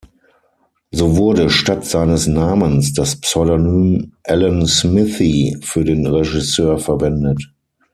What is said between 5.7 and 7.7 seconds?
den Regisseur verwendet.